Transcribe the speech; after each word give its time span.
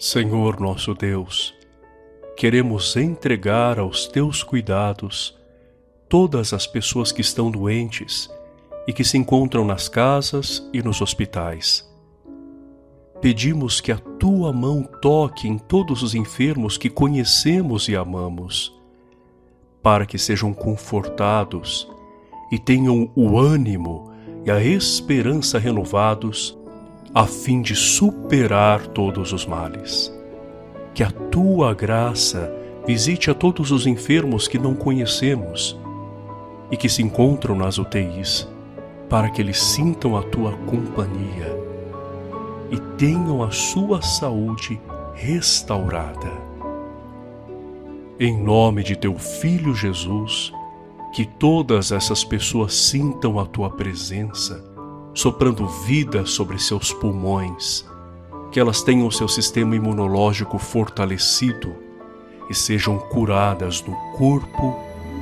Senhor 0.00 0.60
nosso 0.60 0.94
Deus, 0.94 1.52
queremos 2.36 2.96
entregar 2.96 3.80
aos 3.80 4.06
teus 4.06 4.44
cuidados 4.44 5.36
todas 6.08 6.52
as 6.52 6.68
pessoas 6.68 7.10
que 7.10 7.20
estão 7.20 7.50
doentes 7.50 8.30
e 8.86 8.92
que 8.92 9.02
se 9.02 9.18
encontram 9.18 9.64
nas 9.64 9.88
casas 9.88 10.64
e 10.72 10.80
nos 10.84 11.00
hospitais. 11.00 11.84
Pedimos 13.20 13.80
que 13.80 13.90
a 13.90 13.98
tua 13.98 14.52
mão 14.52 14.84
toque 15.02 15.48
em 15.48 15.58
todos 15.58 16.04
os 16.04 16.14
enfermos 16.14 16.78
que 16.78 16.88
conhecemos 16.88 17.88
e 17.88 17.96
amamos, 17.96 18.72
para 19.82 20.06
que 20.06 20.16
sejam 20.16 20.54
confortados 20.54 21.88
e 22.52 22.58
tenham 22.58 23.10
o 23.16 23.36
ânimo 23.36 24.12
e 24.44 24.50
a 24.52 24.62
esperança 24.62 25.58
renovados 25.58 26.56
a 27.14 27.26
fim 27.26 27.62
de 27.62 27.74
superar 27.74 28.86
todos 28.88 29.32
os 29.32 29.46
males. 29.46 30.12
Que 30.94 31.02
a 31.02 31.10
tua 31.10 31.74
graça 31.74 32.52
visite 32.86 33.30
a 33.30 33.34
todos 33.34 33.70
os 33.70 33.86
enfermos 33.86 34.46
que 34.48 34.58
não 34.58 34.74
conhecemos 34.74 35.78
e 36.70 36.76
que 36.76 36.88
se 36.88 37.02
encontram 37.02 37.54
nas 37.54 37.78
UTIs, 37.78 38.48
para 39.08 39.30
que 39.30 39.40
eles 39.40 39.60
sintam 39.60 40.16
a 40.16 40.22
tua 40.22 40.52
companhia 40.66 41.56
e 42.70 42.78
tenham 42.98 43.42
a 43.42 43.50
sua 43.50 44.02
saúde 44.02 44.78
restaurada. 45.14 46.30
Em 48.20 48.36
nome 48.36 48.82
de 48.82 48.96
teu 48.96 49.14
Filho 49.18 49.74
Jesus, 49.74 50.52
que 51.14 51.24
todas 51.24 51.90
essas 51.90 52.22
pessoas 52.22 52.74
sintam 52.74 53.38
a 53.38 53.46
tua 53.46 53.70
presença 53.70 54.67
soprando 55.18 55.66
vida 55.66 56.24
sobre 56.24 56.60
seus 56.60 56.92
pulmões, 56.92 57.84
que 58.52 58.60
elas 58.60 58.84
tenham 58.84 59.10
seu 59.10 59.26
sistema 59.26 59.74
imunológico 59.74 60.60
fortalecido 60.60 61.74
e 62.48 62.54
sejam 62.54 62.96
curadas 62.96 63.82
no 63.82 63.96
corpo 64.16 64.78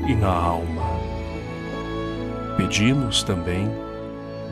e 0.06 0.14
na 0.14 0.28
alma. 0.28 0.82
Pedimos 2.58 3.22
também 3.22 3.70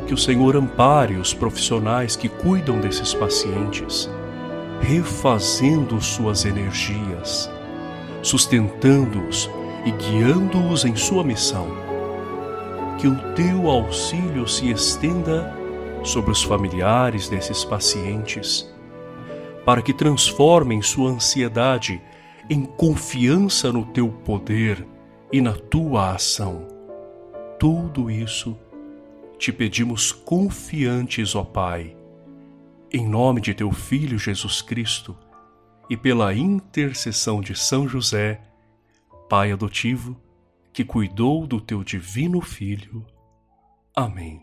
que 0.06 0.14
o 0.14 0.18
Senhor 0.18 0.56
ampare 0.56 1.16
os 1.16 1.34
profissionais 1.34 2.16
que 2.16 2.30
cuidam 2.30 2.80
desses 2.80 3.12
pacientes, 3.12 4.08
refazendo 4.80 6.00
suas 6.00 6.46
energias, 6.46 7.50
sustentando-os 8.22 9.50
e 9.84 9.90
guiando-os 9.90 10.86
em 10.86 10.96
sua 10.96 11.22
missão 11.22 11.83
que 13.04 13.08
o 13.08 13.34
teu 13.34 13.68
auxílio 13.68 14.48
se 14.48 14.70
estenda 14.70 15.54
sobre 16.02 16.30
os 16.30 16.42
familiares 16.42 17.28
desses 17.28 17.62
pacientes, 17.62 18.66
para 19.62 19.82
que 19.82 19.92
transformem 19.92 20.80
sua 20.80 21.10
ansiedade 21.10 22.00
em 22.48 22.64
confiança 22.64 23.70
no 23.70 23.84
teu 23.84 24.08
poder 24.08 24.86
e 25.30 25.42
na 25.42 25.52
tua 25.52 26.14
ação. 26.14 26.66
Tudo 27.58 28.10
isso 28.10 28.56
te 29.38 29.52
pedimos 29.52 30.10
confiantes, 30.10 31.34
ó 31.34 31.44
Pai, 31.44 31.94
em 32.90 33.06
nome 33.06 33.42
de 33.42 33.52
teu 33.52 33.70
Filho 33.70 34.18
Jesus 34.18 34.62
Cristo 34.62 35.14
e 35.90 35.96
pela 35.96 36.32
intercessão 36.32 37.42
de 37.42 37.54
São 37.54 37.86
José, 37.86 38.40
Pai 39.28 39.52
adotivo 39.52 40.23
que 40.74 40.84
cuidou 40.84 41.46
do 41.46 41.60
teu 41.60 41.84
divino 41.84 42.40
Filho. 42.40 43.06
Amém. 43.94 44.42